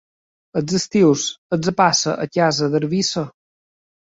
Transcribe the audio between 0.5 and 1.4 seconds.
Els estius